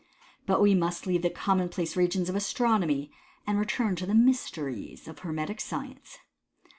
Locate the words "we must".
0.59-1.05